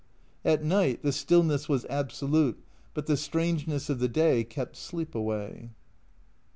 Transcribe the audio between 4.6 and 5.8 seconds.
sleep away.